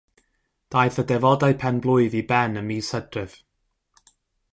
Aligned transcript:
Daeth 0.75 0.95
y 1.03 1.03
defodau 1.11 1.53
pen-blwydd 1.63 2.15
i 2.21 2.23
ben 2.31 2.57
ym 2.63 2.67
mis 2.71 2.91
Hydref. 3.01 3.37